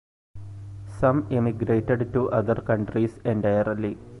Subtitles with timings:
[0.97, 3.99] Some emigrated to other countries entirely.